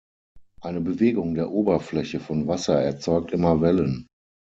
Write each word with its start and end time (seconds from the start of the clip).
Eine 0.61 0.81
Bewegung 0.81 1.35
der 1.35 1.51
Oberfläche 1.51 2.19
von 2.19 2.47
Wasser 2.47 2.81
erzeugt 2.81 3.31
immer 3.33 3.61
Wellen. 3.61 4.07